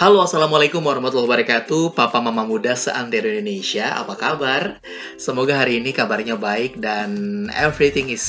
[0.00, 1.92] Halo, Assalamualaikum warahmatullahi wabarakatuh.
[1.92, 4.80] Papa Mama Muda seantero Indonesia Apa kabar?
[5.20, 7.12] Semoga hari ini kabarnya baik dan
[7.52, 8.24] everything is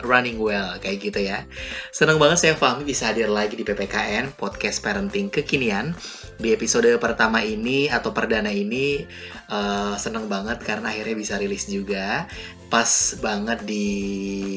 [0.00, 1.44] running well Kayak gitu ya.
[1.92, 5.92] Senang banget saya Fahmi bisa hadir lagi di PPKN Podcast Parenting Kekinian.
[6.40, 9.04] Di episode pertama ini atau perdana ini
[9.50, 12.24] uh, Senang banget karena akhirnya bisa rilis juga
[12.70, 13.86] pas banget di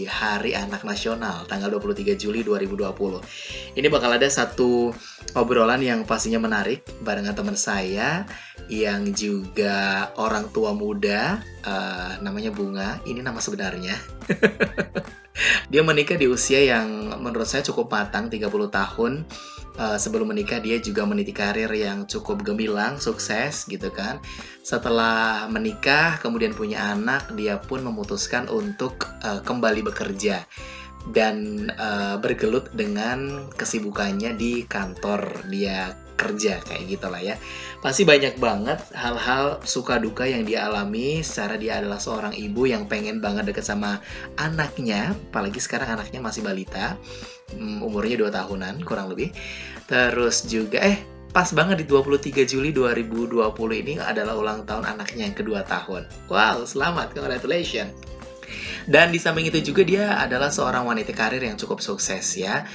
[0.06, 2.94] Hari Anak Nasional tanggal 23 Juli 2020.
[3.74, 4.94] Ini bakal ada satu
[5.34, 8.24] obrolan yang pastinya menarik barengan teman saya
[8.70, 13.02] yang juga orang tua muda uh, namanya Bunga.
[13.04, 13.98] Ini nama sebenarnya.
[15.74, 19.26] dia menikah di usia yang menurut saya cukup matang 30 tahun
[19.80, 24.22] uh, sebelum menikah dia juga meniti karir yang cukup gemilang, sukses gitu kan.
[24.62, 30.46] Setelah menikah kemudian punya anak, dia pun memutuskan untuk uh, kembali bekerja
[31.12, 37.36] dan uh, bergelut dengan kesibukannya di kantor dia kerja kayak gitu lah ya.
[37.84, 42.88] Pasti banyak banget hal-hal suka duka yang dia alami secara dia adalah seorang ibu yang
[42.88, 44.00] pengen banget deket sama
[44.40, 46.96] anaknya, apalagi sekarang anaknya masih balita,
[47.58, 49.36] um, umurnya 2 tahunan kurang lebih.
[49.90, 50.98] Terus juga eh
[51.34, 53.42] pas banget di 23 Juli 2020
[53.82, 56.06] ini adalah ulang tahun anaknya yang kedua tahun.
[56.30, 58.14] Wow, selamat, congratulations.
[58.86, 62.68] Dan di samping itu juga dia adalah seorang wanita karir yang cukup sukses ya.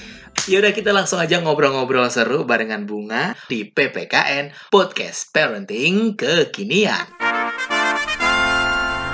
[0.48, 7.05] Yaudah kita langsung aja ngobrol-ngobrol seru barengan Bunga di PPKN Podcast Parenting Kekinian.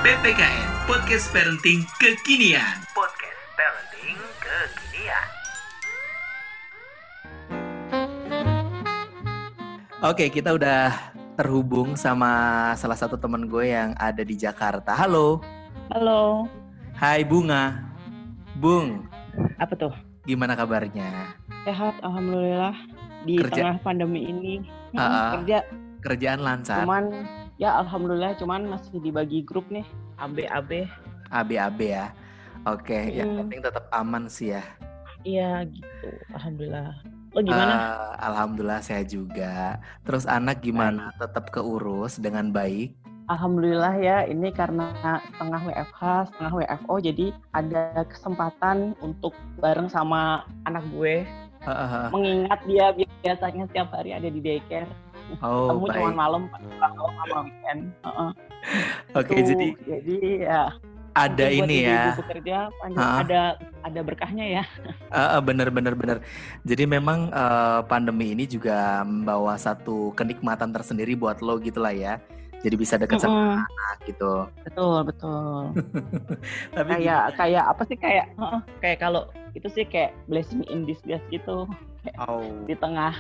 [0.05, 2.77] PPKN Podcast Parenting Kekinian.
[2.93, 5.29] Podcast Parenting Kekinian.
[10.05, 10.93] Oke, kita udah
[11.35, 14.93] terhubung sama salah satu temen gue yang ada di Jakarta.
[14.95, 15.41] Halo.
[15.89, 16.47] Halo.
[16.95, 17.91] Hai Bunga.
[18.61, 19.09] Bung.
[19.59, 20.04] Apa tuh?
[20.25, 21.37] Gimana kabarnya?
[21.69, 22.73] Sehat, alhamdulillah.
[23.29, 23.57] Di Kerja.
[23.57, 24.55] tengah pandemi ini
[24.97, 25.65] uh, kerja.
[26.05, 26.85] Kerjaan lancar.
[26.85, 27.25] Cuman
[27.57, 29.85] ya alhamdulillah cuman masih dibagi grup nih
[30.21, 30.89] AB-AB.
[31.33, 32.13] AB-AB ya.
[32.65, 33.03] Oke, okay.
[33.09, 33.17] hmm.
[33.21, 34.65] yang penting tetap aman sih ya.
[35.25, 36.93] Iya gitu, alhamdulillah.
[37.35, 37.75] Lo gimana?
[37.75, 39.83] Uh, Alhamdulillah saya juga.
[40.07, 41.11] Terus anak gimana?
[41.19, 42.95] Tetap keurus dengan baik?
[43.25, 44.93] Alhamdulillah ya, ini karena
[45.33, 47.27] setengah WFH, setengah WFO, jadi
[47.57, 51.25] ada kesempatan untuk bareng sama anak gue.
[51.65, 52.93] Uh, uh, Mengingat dia
[53.25, 54.85] biasanya setiap hari ada di daycare.
[55.41, 56.43] Oh, Kamu cuma malam,
[56.77, 57.81] malam sama weekend.
[58.05, 58.31] Uh -uh.
[59.17, 60.63] Oke, okay, jadi jadi ya
[61.15, 62.13] ada ini ya.
[62.13, 62.57] Ibu bekerja
[62.93, 63.43] ada
[63.87, 64.65] ada berkahnya ya.
[65.15, 66.19] Uh, uh, bener bener bener.
[66.67, 72.19] Jadi memang uh, pandemi ini juga membawa satu kenikmatan tersendiri buat lo gitulah ya.
[72.65, 73.37] Jadi bisa dekat mm -hmm.
[73.37, 74.33] sama anak gitu.
[74.65, 75.61] Betul betul.
[76.77, 81.23] Tapi kayak kayak apa sih kayak uh, kayak kalau itu sih kayak blessing in disguise
[81.29, 81.69] gitu.
[82.25, 82.49] oh.
[82.65, 83.13] Di tengah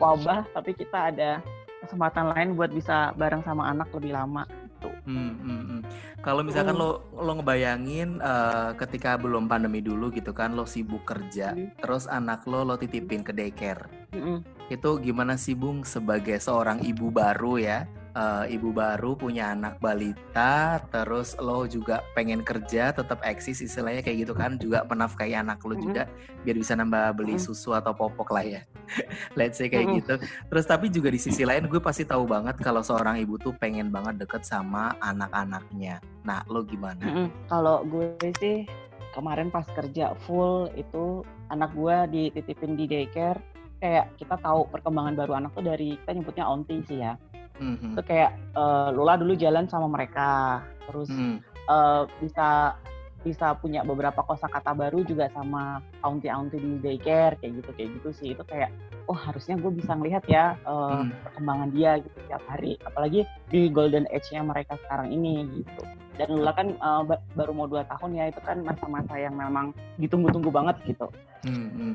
[0.00, 1.44] wabah tapi kita ada
[1.84, 4.88] kesempatan lain buat bisa bareng sama anak lebih lama gitu.
[5.08, 5.80] Hmm, hmm, hmm.
[6.20, 6.82] Kalau misalkan hmm.
[6.84, 11.80] lo lo ngebayangin uh, ketika belum pandemi dulu gitu kan lo sibuk kerja, hmm.
[11.80, 13.88] terus anak lo lo titipin ke daycare.
[14.12, 14.44] Hmm.
[14.68, 17.88] Itu gimana sih Bung sebagai seorang ibu baru ya?
[18.14, 24.26] Uh, ibu baru punya anak balita terus lo juga pengen kerja tetap eksis istilahnya kayak
[24.26, 26.06] gitu kan juga menafkahi anak lo juga
[26.42, 28.62] biar bisa nambah beli susu atau popok lah ya.
[29.38, 30.14] Let's say kayak gitu.
[30.50, 33.92] Terus tapi juga di sisi lain gue pasti tahu banget kalau seorang ibu tuh pengen
[33.92, 36.02] banget deket sama anak-anaknya.
[36.26, 37.02] Nah lo gimana?
[37.02, 37.28] Mm-hmm.
[37.48, 38.68] kalau gue sih
[39.10, 43.40] kemarin pas kerja full itu anak gue dititipin di daycare.
[43.80, 47.16] Kayak kita tahu perkembangan baru anak tuh dari kita nyebutnya onti sih ya
[47.60, 47.92] Mm-hmm.
[47.94, 51.44] Itu kayak uh, Lula dulu jalan sama mereka, terus mm.
[51.68, 52.74] uh, bisa
[53.20, 58.28] bisa punya beberapa kosakata baru juga sama auntie-auntie di daycare kayak gitu kayak gitu sih
[58.32, 58.72] itu kayak
[59.12, 61.12] oh harusnya gue bisa ngelihat ya uh, hmm.
[61.28, 65.84] perkembangan dia gitu tiap hari apalagi di golden age-nya mereka sekarang ini gitu
[66.20, 70.52] dan Lula kan uh, baru mau dua tahun ya itu kan masa-masa yang memang ditunggu-tunggu
[70.52, 71.08] banget gitu
[71.48, 71.92] hmm, hmm.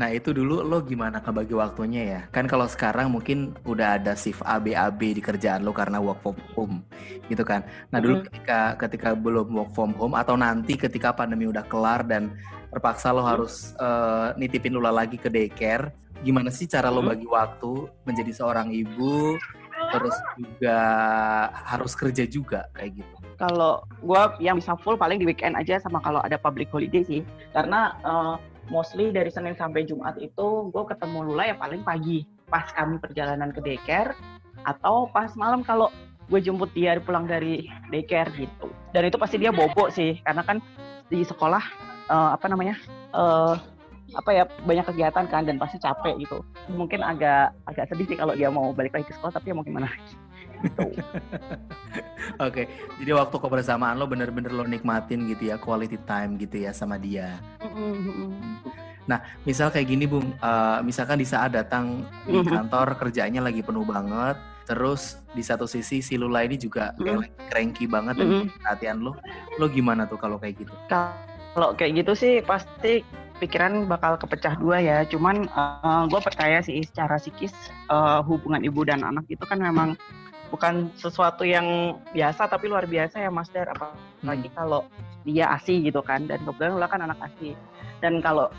[0.00, 2.20] Nah itu dulu lo gimana kebagi waktunya ya?
[2.32, 6.80] Kan kalau sekarang mungkin udah ada shift AB-AB di kerjaan lo karena work from home
[7.28, 7.68] gitu kan.
[7.92, 8.32] Nah dulu mm.
[8.32, 12.32] ketika ketika belum work from home atau nanti ketika pandemi udah kelar dan
[12.72, 15.92] terpaksa lo harus uh, nitipin Lula lagi ke daycare,
[16.24, 19.36] gimana sih cara lo bagi waktu menjadi seorang ibu
[19.92, 20.78] terus juga
[21.52, 23.19] harus kerja juga kayak gitu?
[23.40, 27.20] Kalau gue yang bisa full paling di weekend aja sama kalau ada public holiday sih,
[27.56, 28.36] karena uh,
[28.68, 33.48] mostly dari Senin sampai Jumat itu gue ketemu Lula ya paling pagi pas kami perjalanan
[33.48, 34.12] ke daycare
[34.68, 35.88] atau pas malam kalau
[36.28, 38.68] gue jemput dia pulang dari daycare gitu.
[38.92, 40.60] Dan itu pasti dia bobo sih karena kan
[41.08, 41.64] di sekolah
[42.12, 42.76] uh, apa namanya
[43.16, 43.56] uh,
[44.10, 46.44] apa ya banyak kegiatan kan dan pasti capek gitu.
[46.70, 49.64] Mungkin agak agak sedih sih kalau dia mau balik lagi ke sekolah tapi ya mau
[49.64, 49.88] gimana
[50.64, 50.82] gitu.
[52.40, 52.64] Oke, okay.
[53.00, 57.40] jadi waktu kebersamaan lo bener-bener lo nikmatin gitu ya, quality time gitu ya sama dia.
[59.08, 63.82] Nah, misal kayak gini Bung, uh, misalkan di saat datang di kantor kerjanya lagi penuh
[63.82, 64.38] banget,
[64.70, 69.18] terus di satu sisi si Lula ini juga kayak cranky banget dan perhatian lo,
[69.58, 70.74] lo gimana tuh kalau kayak gitu?
[70.90, 73.02] Kalau kayak gitu sih pasti
[73.40, 75.02] pikiran bakal kepecah dua ya.
[75.08, 77.50] Cuman uh, eh, gue percaya sih secara psikis
[77.88, 79.96] uh, hubungan ibu dan anak itu kan memang
[80.50, 84.56] bukan sesuatu yang biasa tapi luar biasa ya Mas Dar apalagi hmm.
[84.58, 84.84] kalau
[85.22, 87.54] dia asi gitu kan dan kebetulan Lula kan anak asi
[88.02, 88.50] dan kalau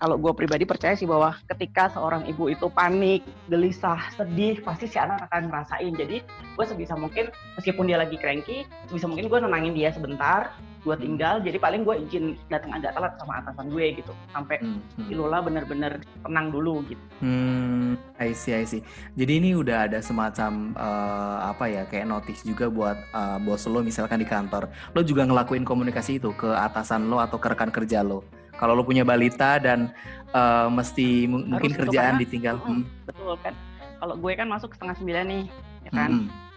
[0.00, 3.20] kalau gue pribadi percaya sih bahwa ketika seorang ibu itu panik,
[3.52, 5.92] gelisah, sedih, pasti si anak akan ngerasain.
[5.92, 7.28] Jadi gue sebisa mungkin
[7.60, 11.04] meskipun dia lagi cranky, sebisa mungkin gue nenangin dia sebentar, gue hmm.
[11.04, 15.12] tinggal jadi paling gue izin datang agak telat sama atasan gue gitu sampai hmm, hmm.
[15.12, 17.02] Lola bener-bener tenang dulu gitu.
[17.20, 18.80] Hmm, I see, I see.
[19.12, 23.84] Jadi ini udah ada semacam uh, apa ya kayak notice juga buat uh, bos lo
[23.84, 24.72] misalkan di kantor.
[24.96, 28.24] Lo juga ngelakuin komunikasi itu ke atasan lo atau ke rekan kerja lo.
[28.56, 29.92] Kalau lo punya balita dan
[30.32, 32.56] uh, mesti Harus mungkin kerjaan karena, ditinggal.
[32.64, 32.84] Hmm.
[33.04, 33.52] Betul kan.
[34.00, 35.44] Kalau gue kan masuk setengah sembilan nih,
[35.84, 36.12] ya kan.
[36.24, 36.49] Hmm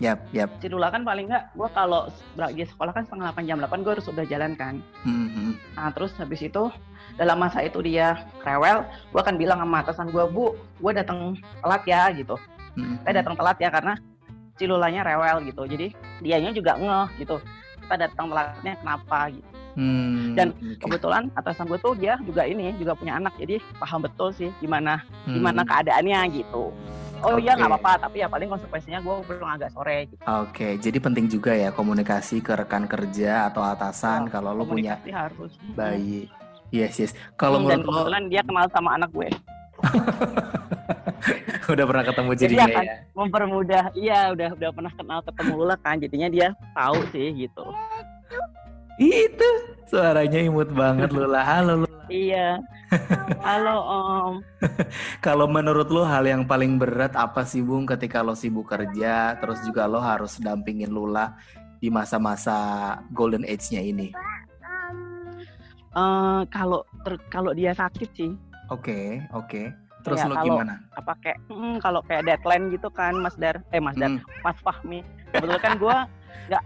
[0.00, 0.48] Yap, yap.
[0.64, 4.08] Cidula kan paling nggak, gue kalau lagi sekolah kan setengah delapan jam delapan gue harus
[4.08, 4.74] udah jalan kan.
[5.04, 5.50] Mm-hmm.
[5.76, 6.72] Nah terus habis itu
[7.20, 11.82] dalam masa itu dia rewel, gue akan bilang sama atasan gue, bu, gue datang telat
[11.84, 12.34] ya gitu.
[12.74, 12.96] Mm-hmm.
[13.04, 13.94] Saya datang telat ya karena
[14.56, 15.62] Cilulanya rewel gitu.
[15.64, 15.86] Jadi
[16.20, 17.36] dianya juga ngeh gitu.
[17.84, 19.48] Kita datang telatnya kenapa gitu.
[19.72, 20.76] Hmm, Dan okay.
[20.84, 25.00] kebetulan atasan gue tuh dia juga ini juga punya anak, jadi paham betul sih gimana
[25.24, 25.32] hmm.
[25.32, 26.68] gimana keadaannya gitu
[27.22, 27.46] oh okay.
[27.46, 30.22] iya nggak apa-apa tapi ya paling konsekuensinya gue pulang agak sore gitu.
[30.22, 30.72] Oke, okay.
[30.78, 35.54] jadi penting juga ya komunikasi ke rekan kerja atau atasan oh, kalau lo punya harus.
[35.78, 36.26] bayi.
[36.72, 37.12] Yes, yes.
[37.36, 38.30] Kalau menurut Dan kebetulan lo...
[38.32, 39.28] dia kenal sama anak gue.
[41.72, 42.96] udah pernah ketemu jadinya kan, ya.
[43.16, 43.84] Mempermudah.
[43.96, 45.96] Iya, udah udah pernah kenal ketemu Lula kan.
[46.00, 47.64] Jadinya dia tahu sih gitu.
[49.00, 49.48] Itu
[49.88, 51.40] suaranya imut banget Lula.
[51.40, 52.02] Halo Lula.
[52.12, 52.60] Iya.
[53.46, 54.34] Halo Om.
[55.24, 59.64] Kalau menurut lo hal yang paling berat apa sih Bung ketika lo sibuk kerja, terus
[59.64, 61.32] juga lo harus dampingin Lula
[61.80, 64.12] di masa-masa golden age-nya ini?
[65.92, 66.84] Uh, kalau
[67.32, 68.32] kalau dia sakit sih.
[68.68, 69.48] Oke, okay, oke.
[69.48, 69.66] Okay.
[70.02, 70.74] Terus ya, lo kalau, gimana?
[70.98, 74.20] Apa kayak hmm, kalau kayak deadline gitu kan Mas Dar, eh Mas Dar, hmm.
[74.44, 75.00] Mas Fahmi.
[75.32, 75.96] Kebetulan kan gue
[76.50, 76.64] nggak.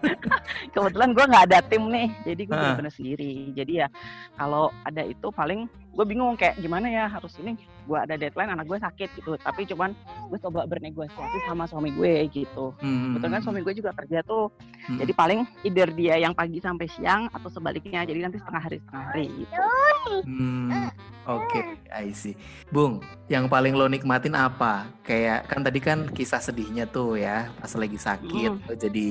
[0.74, 3.52] Kebetulan gue nggak ada tim nih jadi gue bener-bener sendiri.
[3.52, 3.88] Jadi ya
[4.36, 7.52] kalau ada itu paling gue bingung kayak gimana ya harus ini
[7.84, 9.92] gue ada deadline anak gue sakit gitu tapi cuman
[10.32, 13.20] gue coba bernegosiasi sama suami gue gitu hmm.
[13.20, 14.48] betul kan suami gue juga kerja tuh
[14.88, 14.98] hmm.
[15.04, 19.04] jadi paling either dia yang pagi sampai siang atau sebaliknya jadi nanti setengah hari setengah
[19.12, 19.62] hari gitu
[20.24, 20.88] hmm.
[21.28, 22.40] oke okay, I see
[22.72, 27.72] Bung yang paling lo nikmatin apa kayak kan tadi kan kisah sedihnya tuh ya pas
[27.76, 28.80] lagi sakit hmm.
[28.80, 29.06] jadi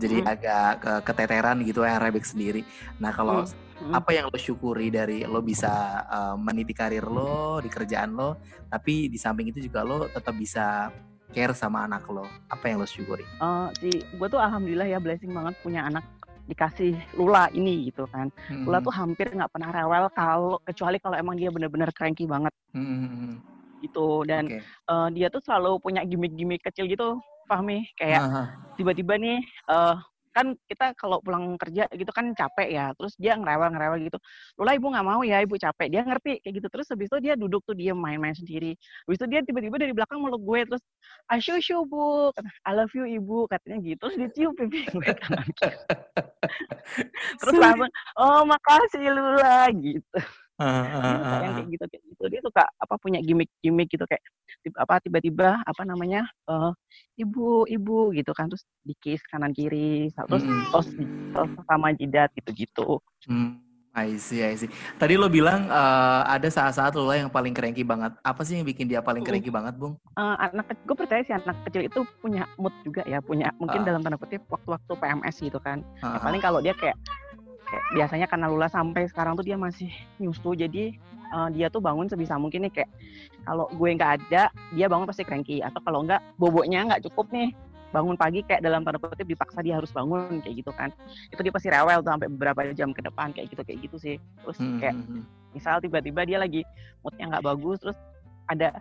[0.00, 0.32] jadi hmm.
[0.32, 2.64] agak ke keteteran gitu ya rebek sendiri
[2.96, 3.92] nah kalau hmm hmm.
[3.92, 8.38] apa yang lo syukuri dari lo bisa uh, meniti karir lo di kerjaan lo
[8.70, 10.94] tapi di samping itu juga lo tetap bisa
[11.34, 15.34] care sama anak lo apa yang lo syukuri uh, si gue tuh alhamdulillah ya blessing
[15.34, 16.06] banget punya anak
[16.46, 18.28] dikasih Lula ini gitu kan.
[18.50, 18.66] Hmm.
[18.66, 22.52] Lula tuh hampir nggak pernah rewel kalau kecuali kalau emang dia bener-bener cranky banget.
[22.74, 23.38] Hmm.
[23.78, 24.60] Gitu dan okay.
[24.90, 28.22] uh, dia tuh selalu punya gimmick-gimmick kecil gitu, Fahmi kayak
[28.78, 29.38] tiba-tiba nih
[29.70, 29.98] uh,
[30.32, 34.18] kan kita kalau pulang kerja gitu kan capek ya terus dia ngerewel ngerewel gitu.
[34.56, 35.88] Lula ibu nggak mau ya ibu capek.
[35.92, 36.68] Dia ngerti kayak gitu.
[36.72, 38.74] Terus habis itu dia duduk tuh dia main-main sendiri.
[39.06, 40.82] Habis itu dia tiba-tiba dari belakang meluk gue terus
[41.28, 42.32] asyusyu bu.
[42.64, 43.46] I love you ibu.
[43.52, 44.00] Katanya gitu.
[44.08, 45.46] Terus dia cium pipi gue kanan
[47.40, 49.68] terus langsung oh makasih Lula.
[49.70, 50.18] Gitu
[50.60, 54.22] Uh, uh, uh, yang kayak gitu kayak gitu dia suka apa punya gimmick-gimmick gitu kayak
[54.78, 56.70] apa tiba-tiba apa namanya uh,
[57.16, 60.70] ibu ibu gitu kan terus dikis kanan kiri terus mm.
[60.70, 60.86] tos,
[61.32, 63.00] tos sama jidat gitu-gitu.
[63.26, 63.72] Mm.
[63.92, 64.72] I see, I see.
[64.96, 68.16] Tadi lo bilang uh, ada saat-saat lo yang paling cranky banget.
[68.24, 70.00] Apa sih yang bikin dia paling cranky uh, banget, Bung?
[70.16, 73.86] Uh, anak gue percaya sih anak kecil itu punya mood juga ya, punya mungkin uh.
[73.92, 75.84] dalam tanda kutip waktu-waktu PMS gitu kan.
[76.00, 76.12] Uh -huh.
[76.16, 76.96] ya, paling kalau dia kayak
[77.72, 79.88] kayak biasanya karena Lula sampai sekarang tuh dia masih
[80.20, 80.92] nyusu jadi
[81.32, 82.90] uh, dia tuh bangun sebisa mungkin nih kayak
[83.48, 87.56] kalau gue nggak ada dia bangun pasti cranky atau kalau nggak boboknya nggak cukup nih
[87.92, 90.88] bangun pagi kayak dalam tanda kutip dipaksa dia harus bangun kayak gitu kan
[91.28, 94.16] itu dia pasti rewel tuh sampai beberapa jam ke depan kayak gitu kayak gitu sih
[94.44, 95.24] terus hmm, kayak hmm, hmm.
[95.52, 96.64] misal tiba-tiba dia lagi
[97.04, 97.96] moodnya nggak bagus terus
[98.48, 98.80] ada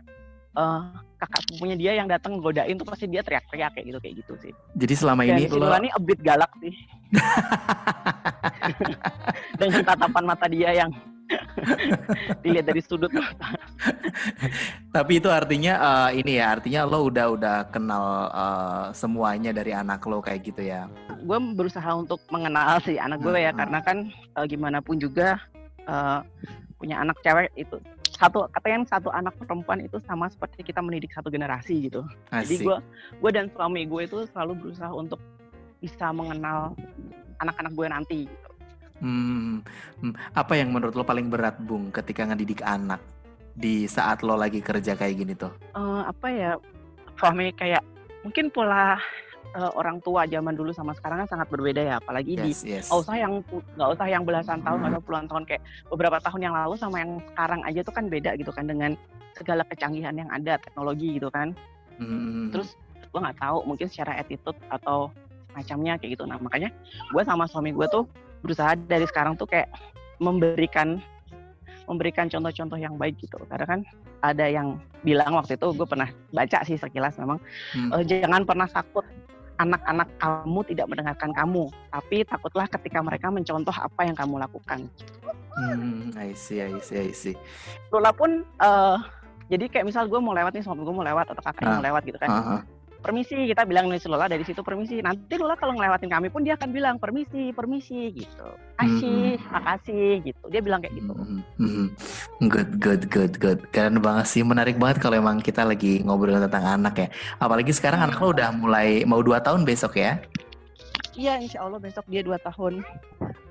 [0.55, 0.81] uh,
[1.21, 4.53] kakak sepupunya dia yang datang godain tuh pasti dia teriak-teriak kayak gitu kayak gitu sih.
[4.75, 6.73] Jadi selama Dan ini si Lula ini a bit galak sih.
[9.59, 10.91] Dengan tatapan mata dia yang
[12.43, 13.07] dilihat dari sudut
[14.91, 20.03] Tapi itu artinya uh, ini ya, artinya lo udah udah kenal uh, semuanya dari anak
[20.09, 20.91] lo kayak gitu ya.
[21.23, 23.59] Gue berusaha untuk mengenal sih anak gue ya, hmm.
[23.63, 23.97] karena kan
[24.35, 25.39] uh, gimana pun juga
[25.87, 26.19] uh,
[26.75, 27.79] punya anak cewek itu
[28.21, 32.05] satu katanya satu anak perempuan itu sama seperti kita mendidik satu generasi gitu.
[32.29, 32.45] Asik.
[32.45, 32.77] Jadi gue
[33.17, 35.17] gue dan suami gue itu selalu berusaha untuk
[35.81, 36.77] bisa mengenal
[37.41, 38.19] anak-anak gue nanti.
[38.29, 38.49] Gitu.
[39.01, 39.65] Hmm,
[40.05, 43.01] hmm, apa yang menurut lo paling berat, Bung, ketika ngedidik anak
[43.57, 45.49] di saat lo lagi kerja kayak gini tuh?
[45.73, 46.51] Uh, apa ya,
[47.17, 47.81] suami kayak
[48.21, 49.01] mungkin pola
[49.55, 52.85] uh, orang tua zaman dulu sama sekarang kan sangat berbeda ya apalagi yes, di yes.
[52.89, 53.33] nggak usah yang
[53.77, 54.89] nggak usah yang belasan tahun hmm.
[54.91, 58.31] atau puluhan tahun kayak beberapa tahun yang lalu sama yang sekarang aja tuh kan beda
[58.39, 58.91] gitu kan dengan
[59.35, 61.55] segala kecanggihan yang ada teknologi gitu kan
[61.99, 62.51] hmm.
[62.51, 62.75] terus
[63.11, 65.11] gue nggak tahu mungkin secara attitude atau
[65.51, 66.71] macamnya kayak gitu nah makanya
[67.11, 68.07] gue sama suami gue tuh
[68.41, 69.67] berusaha dari sekarang tuh kayak
[70.21, 71.01] memberikan
[71.89, 73.79] memberikan contoh-contoh yang baik gitu karena kan
[74.23, 77.41] ada yang bilang waktu itu gue pernah baca sih sekilas memang
[77.73, 77.89] hmm.
[77.91, 79.03] uh, jangan pernah takut
[79.61, 84.89] anak-anak kamu tidak mendengarkan kamu, tapi takutlah ketika mereka mencontoh apa yang kamu lakukan.
[85.53, 87.35] Hmm, I see, I see, I see.
[87.93, 88.97] Lola pun, uh,
[89.51, 91.85] jadi kayak misal gue mau lewat nih, suami gue mau lewat atau kakaknya uh, mau
[91.85, 92.29] lewat gitu kan.
[92.29, 92.61] Uh, uh
[93.01, 96.53] permisi kita bilang nih Lola dari situ permisi nanti Lola kalau ngelewatin kami pun dia
[96.55, 98.47] akan bilang permisi permisi gitu.
[98.77, 99.51] Kasih mm -hmm.
[99.51, 100.43] makasih gitu.
[100.53, 101.13] Dia bilang kayak gitu.
[101.13, 101.85] Mm -hmm.
[102.47, 103.59] good good good good.
[103.73, 107.07] Keren banget sih menarik banget kalau emang kita lagi ngobrol tentang anak ya.
[107.41, 110.21] Apalagi sekarang anak lo udah mulai mau dua tahun besok ya
[111.11, 112.87] Iya, insya Allah besok dia dua tahun.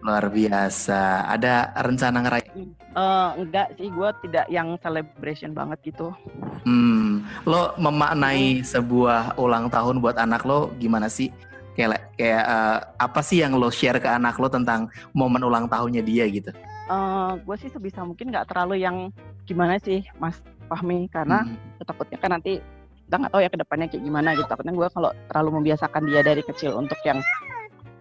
[0.01, 1.29] Luar biasa.
[1.29, 2.73] Ada rencana ngerayain?
[2.97, 6.09] Uh, enggak sih, gue tidak yang celebration banget gitu.
[6.65, 8.67] Hmm, lo memaknai hmm.
[8.67, 11.29] sebuah ulang tahun buat anak lo gimana sih?
[11.77, 16.01] Kayak kayak uh, apa sih yang lo share ke anak lo tentang momen ulang tahunnya
[16.01, 16.51] dia gitu?
[16.89, 19.13] Uh, eh, gue sih sebisa mungkin nggak terlalu yang
[19.45, 21.85] gimana sih, Mas Fahmi, karena hmm.
[21.85, 22.59] takutnya kan nanti
[23.11, 24.47] kita nggak tahu ya ke depannya kayak gimana gitu.
[24.47, 27.19] Takutnya gue kalau terlalu membiasakan dia dari kecil untuk yang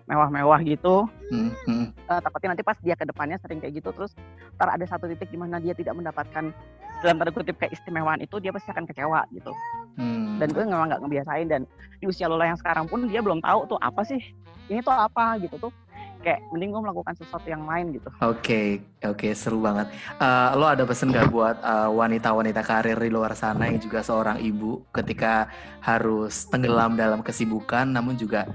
[0.06, 1.10] mewah-mewah gitu.
[1.34, 1.98] Hmm, hmm.
[2.06, 4.14] Uh, takutnya nanti pas dia ke depannya sering kayak gitu terus
[4.62, 6.54] ntar ada satu titik di mana dia tidak mendapatkan
[7.02, 9.50] dalam tanda kutip keistimewaan itu dia pasti akan kecewa gitu.
[9.98, 10.38] Hmm.
[10.38, 11.66] Dan gue memang nggak ngebiasain dan
[11.98, 14.22] di usia Lola yang sekarang pun dia belum tahu tuh apa sih
[14.70, 15.74] ini tuh apa gitu tuh
[16.20, 18.10] kayak mending gue melakukan sesuatu yang lain gitu.
[18.20, 18.68] Oke, okay,
[19.08, 19.88] oke, okay, seru banget.
[20.20, 24.44] Uh, lo ada pesan gak buat eh, wanita-wanita karir di luar sana yang juga seorang
[24.44, 25.48] ibu ketika
[25.80, 28.46] harus tenggelam dalam kesibukan, namun juga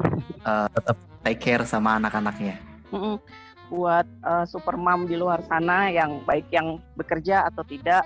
[0.44, 2.60] uh, tetap take care sama anak-anaknya.
[2.92, 3.16] Mm-mm.
[3.72, 8.04] Buat uh, super mom di luar sana yang baik yang bekerja atau tidak,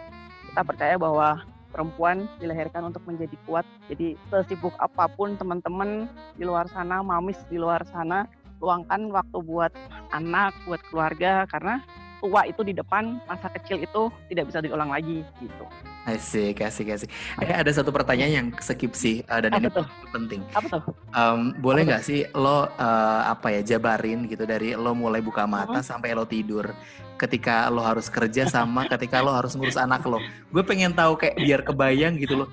[0.48, 3.66] kita percaya bahwa perempuan dilahirkan untuk menjadi kuat.
[3.90, 8.24] Jadi sesibuk apa pun teman-teman di luar sana, mamis di luar sana,
[8.58, 9.72] luangkan waktu buat
[10.10, 11.82] anak, buat keluarga karena
[12.18, 15.64] tua itu di depan, masa kecil itu tidak bisa diulang lagi gitu.
[16.08, 17.10] Asik, asik, asik.
[17.38, 19.86] Eh, ada satu pertanyaan yang skip sih uh, dan apa ini tuh?
[20.10, 20.40] penting.
[20.56, 20.82] Apa tuh?
[21.14, 25.78] Um, boleh nggak sih lo uh, apa ya jabarin gitu dari lo mulai buka mata
[25.78, 25.86] hmm.
[25.86, 26.72] sampai lo tidur,
[27.20, 30.18] ketika lo harus kerja sama ketika lo harus ngurus anak lo.
[30.50, 32.48] Gue pengen tahu kayak biar kebayang gitu loh.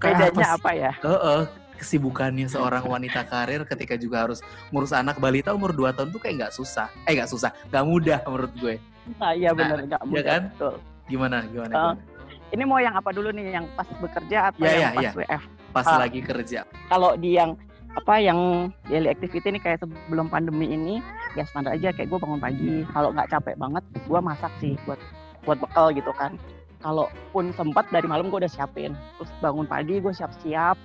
[0.00, 0.92] Bedanya apa, apa ya?
[1.04, 1.40] Uh -uh,
[1.80, 6.34] kesibukannya seorang wanita karir ketika juga harus ngurus anak balita umur 2 tahun tuh kayak
[6.44, 6.92] nggak susah.
[7.08, 8.74] Eh nggak susah, nggak mudah menurut gue.
[9.16, 10.20] Nah, iya benar nggak nah, mudah.
[10.20, 10.42] Ya kan?
[10.52, 10.74] Betul.
[11.08, 11.38] Gimana?
[11.48, 11.72] Gimana?
[11.72, 12.02] Uh, gimana?
[12.50, 13.44] Ini mau yang apa dulu nih?
[13.56, 15.12] Yang pas bekerja atau ya, yang ya, pas ya.
[15.16, 15.42] WF?
[15.72, 16.60] Pas uh, lagi kerja.
[16.92, 17.50] Kalau di yang
[17.98, 21.02] apa yang daily activity ini kayak sebelum pandemi ini
[21.34, 25.00] ya standar aja kayak gue bangun pagi kalau nggak capek banget gue masak sih buat
[25.42, 26.38] buat bekal gitu kan
[26.86, 30.78] kalaupun sempat dari malam gue udah siapin terus bangun pagi gue siap-siap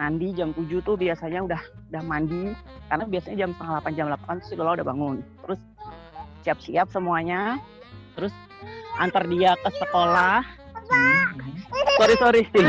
[0.00, 1.60] mandi jam 7 tuh biasanya udah
[1.92, 2.56] udah mandi.
[2.88, 5.16] Karena biasanya jam setengah 8 jam 8 sih kalau udah bangun.
[5.44, 5.60] Terus
[6.40, 7.60] siap-siap semuanya.
[8.16, 8.32] Terus
[8.96, 10.40] antar dia ke sekolah.
[12.00, 12.64] Sorry sorry sih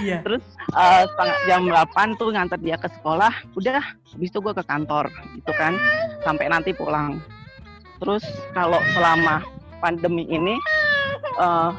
[0.00, 0.22] iya.
[0.22, 0.44] Terus
[0.78, 1.04] uh,
[1.50, 3.34] jam 8 tuh nganter dia ke sekolah.
[3.58, 5.74] Udah habis itu gue ke kantor gitu kan.
[6.22, 7.18] Sampai nanti pulang.
[7.98, 8.22] Terus
[8.54, 9.42] kalau selama
[9.82, 10.54] pandemi ini
[11.42, 11.74] uh,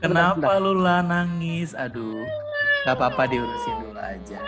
[0.00, 1.76] kenapa lu lah nangis?
[1.76, 2.24] Aduh
[2.86, 4.38] nggak apa-apa diurusin dulu aja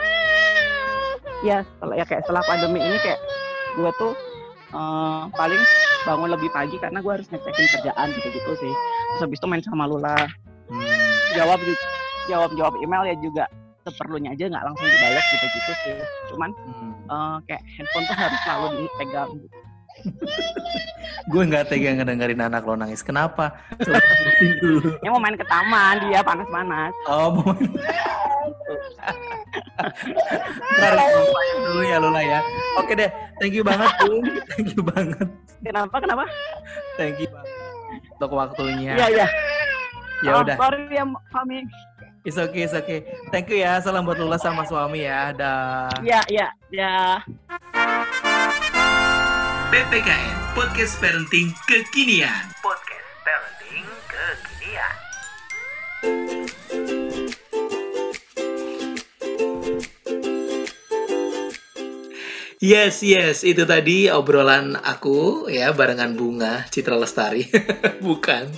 [1.43, 3.19] ya kalau ya kayak setelah pandemi ini kayak
[3.75, 4.15] gue tuh
[4.79, 5.59] uh, paling
[6.07, 8.73] bangun lebih pagi karena gue harus ngecekin kerjaan gitu-gitu sih
[9.11, 10.15] terus habis itu main sama Lula
[10.71, 11.35] hmm.
[11.35, 11.59] jawab
[12.31, 13.45] jawab jawab email ya juga
[13.83, 15.99] seperlunya aja nggak langsung dibalas gitu-gitu sih
[16.31, 16.93] cuman hmm.
[17.11, 19.59] uh, kayak handphone tuh harus selalu dipegang gitu.
[21.29, 23.53] Gue nggak tega ngedengerin anak lo nangis kenapa
[25.03, 27.53] Ini mau main ke taman dia panas-panas oh mau
[30.79, 32.41] main lupain dulu ya Lula ya.
[32.81, 34.25] Oke deh, thank you banget Bung.
[34.55, 35.29] Thank you banget.
[35.63, 35.97] Kenapa?
[36.01, 36.25] Kenapa?
[36.97, 37.69] Thank you banget
[38.19, 38.99] untuk waktunya.
[38.99, 39.27] Iya, iya.
[40.27, 40.57] Ya oh, udah.
[40.59, 41.63] Sorry ya, Fami.
[42.27, 43.07] It's okay, it's okay.
[43.31, 43.79] Thank you ya.
[43.79, 45.31] Salam buat Lula sama suami ya.
[45.31, 45.87] Dah.
[46.03, 47.23] Iya, iya, ya.
[49.69, 52.49] PPKN Podcast Parenting Kekinian.
[52.65, 52.78] Podcast
[62.59, 67.47] Yes, yes, itu tadi obrolan aku ya barengan Bunga Citra Lestari.
[68.03, 68.51] Bukan.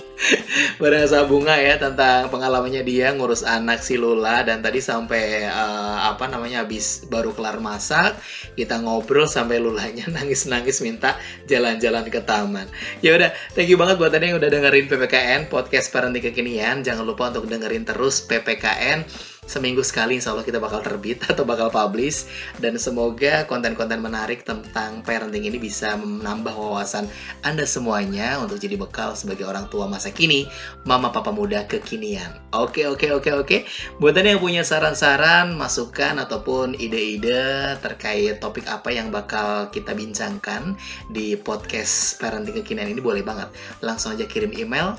[0.81, 6.09] Bareng sama Bunga ya tentang pengalamannya dia ngurus anak si Lula dan tadi sampai uh,
[6.09, 8.17] apa namanya habis baru kelar masak,
[8.57, 11.13] kita ngobrol sampai Lulanya nangis-nangis minta
[11.45, 12.65] jalan-jalan ke taman.
[13.05, 16.81] Ya udah, thank you banget buat tadi yang udah dengerin PPKN podcast parenting kekinian.
[16.81, 19.05] Jangan lupa untuk dengerin terus PPKN
[19.51, 22.23] seminggu sekali insya Allah kita bakal terbit atau bakal publish.
[22.63, 27.11] Dan semoga konten-konten menarik tentang parenting ini bisa menambah wawasan
[27.43, 30.47] Anda semuanya untuk jadi bekal sebagai orang tua masa kini
[30.87, 32.39] mama papa muda kekinian.
[32.55, 33.57] Oke oke oke oke.
[33.99, 40.79] Buat Anda yang punya saran-saran masukan ataupun ide-ide terkait topik apa yang bakal kita bincangkan
[41.11, 43.51] di podcast parenting kekinian ini boleh banget.
[43.83, 44.95] Langsung aja kirim email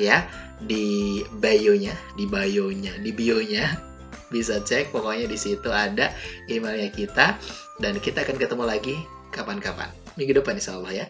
[0.00, 0.24] ya
[0.62, 3.91] di bio-nya, di bio-nya, di bio-nya
[4.32, 6.10] bisa cek pokoknya di situ ada
[6.48, 7.36] emailnya kita
[7.78, 8.96] dan kita akan ketemu lagi
[9.28, 11.06] kapan-kapan minggu depan insya Allah ya.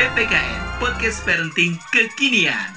[0.00, 2.72] PPKN Podcast Parenting Kekinian.